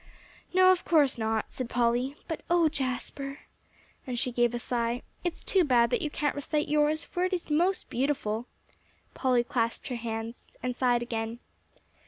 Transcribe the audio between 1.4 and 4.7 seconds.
said Polly. "But, oh, Jasper," and she gave a